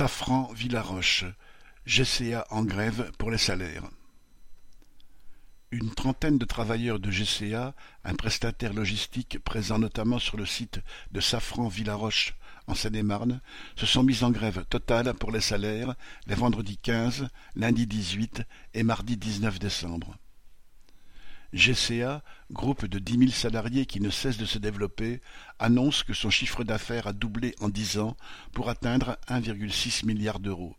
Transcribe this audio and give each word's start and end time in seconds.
Safran 0.00 0.50
Villaroche, 0.54 1.26
GCA 1.84 2.46
en 2.48 2.64
grève 2.64 3.12
pour 3.18 3.30
les 3.30 3.36
salaires. 3.36 3.86
Une 5.72 5.90
trentaine 5.90 6.38
de 6.38 6.46
travailleurs 6.46 6.98
de 6.98 7.10
GCA, 7.10 7.74
un 8.04 8.14
prestataire 8.14 8.72
logistique 8.72 9.38
présent 9.44 9.78
notamment 9.78 10.18
sur 10.18 10.38
le 10.38 10.46
site 10.46 10.80
de 11.12 11.20
Safran 11.20 11.68
Villaroche 11.68 12.34
en 12.66 12.74
Seine-et-Marne, 12.74 13.42
se 13.76 13.84
sont 13.84 14.02
mis 14.02 14.24
en 14.24 14.30
grève 14.30 14.64
totale 14.70 15.12
pour 15.12 15.32
les 15.32 15.42
salaires 15.42 15.94
les 16.26 16.34
vendredis 16.34 16.78
15, 16.78 17.28
lundi 17.54 17.86
18 17.86 18.42
et 18.72 18.82
mardi 18.82 19.18
19 19.18 19.58
décembre. 19.58 20.16
GCA, 21.52 22.22
groupe 22.50 22.86
de 22.86 22.98
dix 22.98 23.18
mille 23.18 23.32
salariés 23.32 23.86
qui 23.86 24.00
ne 24.00 24.10
cesse 24.10 24.38
de 24.38 24.44
se 24.44 24.58
développer, 24.58 25.20
annonce 25.58 26.02
que 26.02 26.14
son 26.14 26.30
chiffre 26.30 26.64
d'affaires 26.64 27.06
a 27.06 27.12
doublé 27.12 27.54
en 27.60 27.68
dix 27.68 27.98
ans 27.98 28.16
pour 28.52 28.68
atteindre 28.68 29.18
1,6 29.28 30.06
milliard 30.06 30.40
d'euros. 30.40 30.76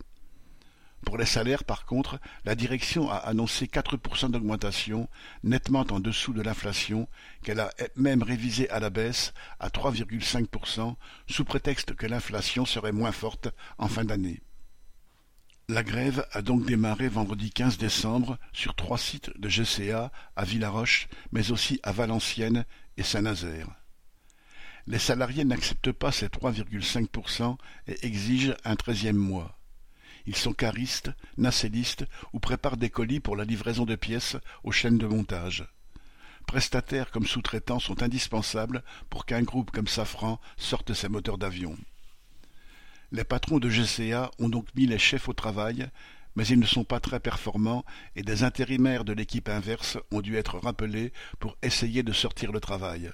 Pour 1.05 1.17
les 1.17 1.25
salaires, 1.25 1.63
par 1.63 1.85
contre, 1.85 2.19
la 2.45 2.53
direction 2.53 3.09
a 3.09 3.15
annoncé 3.15 3.65
4% 3.65 4.29
d'augmentation, 4.29 5.09
nettement 5.43 5.85
en 5.89 5.99
dessous 5.99 6.31
de 6.31 6.41
l'inflation, 6.41 7.07
qu'elle 7.43 7.59
a 7.59 7.71
même 7.95 8.21
révisé 8.21 8.69
à 8.69 8.79
la 8.79 8.91
baisse 8.91 9.33
à 9.59 9.69
3,5%, 9.69 10.95
sous 11.27 11.43
prétexte 11.43 11.95
que 11.95 12.05
l'inflation 12.05 12.65
serait 12.65 12.91
moins 12.91 13.11
forte 13.11 13.49
en 13.79 13.87
fin 13.87 14.05
d'année. 14.05 14.41
La 15.71 15.83
grève 15.83 16.27
a 16.33 16.41
donc 16.41 16.65
démarré 16.65 17.07
vendredi 17.07 17.49
15 17.49 17.77
décembre 17.77 18.37
sur 18.51 18.75
trois 18.75 18.97
sites 18.97 19.31
de 19.39 19.47
GCA 19.47 20.11
à 20.35 20.43
Villaroche, 20.43 21.07
mais 21.31 21.53
aussi 21.53 21.79
à 21.81 21.93
Valenciennes 21.93 22.65
et 22.97 23.03
Saint-Nazaire. 23.03 23.69
Les 24.85 24.99
salariés 24.99 25.45
n'acceptent 25.45 25.93
pas 25.93 26.11
ces 26.11 26.27
3,5% 26.27 27.55
et 27.87 28.05
exigent 28.05 28.53
un 28.65 28.75
treizième 28.75 29.15
mois. 29.15 29.57
Ils 30.25 30.35
sont 30.35 30.51
caristes, 30.51 31.11
nacellistes 31.37 32.03
ou 32.33 32.41
préparent 32.41 32.75
des 32.75 32.89
colis 32.89 33.21
pour 33.21 33.37
la 33.37 33.45
livraison 33.45 33.85
de 33.85 33.95
pièces 33.95 34.35
aux 34.65 34.73
chaînes 34.73 34.97
de 34.97 35.07
montage. 35.07 35.65
Prestataires 36.47 37.11
comme 37.11 37.25
sous-traitants 37.25 37.79
sont 37.79 38.03
indispensables 38.03 38.83
pour 39.09 39.25
qu'un 39.25 39.41
groupe 39.41 39.71
comme 39.71 39.87
Safran 39.87 40.41
sorte 40.57 40.93
ses 40.93 41.07
moteurs 41.07 41.37
d'avion. 41.37 41.77
Les 43.13 43.25
patrons 43.25 43.59
de 43.59 43.69
GCA 43.69 44.31
ont 44.39 44.47
donc 44.47 44.67
mis 44.73 44.85
les 44.85 44.97
chefs 44.97 45.27
au 45.27 45.33
travail, 45.33 45.89
mais 46.35 46.47
ils 46.47 46.59
ne 46.59 46.65
sont 46.65 46.85
pas 46.85 47.01
très 47.01 47.19
performants 47.19 47.83
et 48.15 48.23
des 48.23 48.43
intérimaires 48.43 49.03
de 49.03 49.11
l'équipe 49.11 49.49
inverse 49.49 49.97
ont 50.11 50.21
dû 50.21 50.37
être 50.37 50.57
rappelés 50.57 51.11
pour 51.37 51.57
essayer 51.61 52.03
de 52.03 52.13
sortir 52.13 52.53
le 52.53 52.61
travail. 52.61 53.11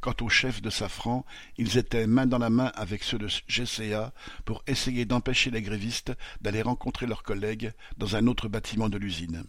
Quant 0.00 0.14
aux 0.20 0.28
chefs 0.28 0.60
de 0.60 0.68
Safran, 0.68 1.24
ils 1.56 1.78
étaient 1.78 2.06
main 2.06 2.26
dans 2.26 2.36
la 2.36 2.50
main 2.50 2.70
avec 2.74 3.02
ceux 3.02 3.16
de 3.16 3.28
GCA 3.48 4.12
pour 4.44 4.62
essayer 4.66 5.06
d'empêcher 5.06 5.50
les 5.50 5.62
grévistes 5.62 6.12
d'aller 6.42 6.60
rencontrer 6.60 7.06
leurs 7.06 7.22
collègues 7.22 7.72
dans 7.96 8.16
un 8.16 8.26
autre 8.26 8.48
bâtiment 8.48 8.90
de 8.90 8.98
l'usine. 8.98 9.44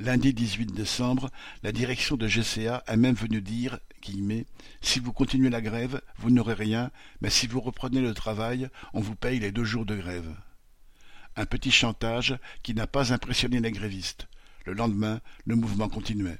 Lundi 0.00 0.32
18 0.32 0.72
décembre, 0.72 1.30
la 1.62 1.72
direction 1.72 2.16
de 2.16 2.26
GCA 2.26 2.82
est 2.86 2.96
même 2.96 3.14
venue 3.14 3.42
dire 3.42 3.78
Si 4.80 4.98
vous 4.98 5.12
continuez 5.12 5.50
la 5.50 5.60
grève, 5.60 6.00
vous 6.16 6.30
n'aurez 6.30 6.54
rien, 6.54 6.90
mais 7.20 7.28
si 7.28 7.46
vous 7.46 7.60
reprenez 7.60 8.00
le 8.00 8.14
travail, 8.14 8.70
on 8.94 9.00
vous 9.00 9.14
paye 9.14 9.40
les 9.40 9.52
deux 9.52 9.64
jours 9.64 9.84
de 9.84 9.94
grève. 9.94 10.34
Un 11.36 11.44
petit 11.44 11.70
chantage 11.70 12.38
qui 12.62 12.72
n'a 12.72 12.86
pas 12.86 13.12
impressionné 13.12 13.60
les 13.60 13.72
grévistes. 13.72 14.26
Le 14.64 14.72
lendemain, 14.72 15.20
le 15.44 15.56
mouvement 15.56 15.90
continuait. 15.90 16.38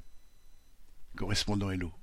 Correspondant 1.15 1.69
Hello. 1.69 1.93